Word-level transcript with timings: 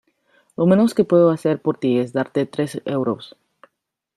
Lo 0.57 0.65
menos 0.65 0.95
que 0.95 1.03
puedo 1.03 1.29
hacer 1.29 1.61
por 1.61 1.77
ti 1.77 1.99
es 1.99 2.11
darte 2.11 2.47
tres 2.47 2.81
euros. 2.85 3.37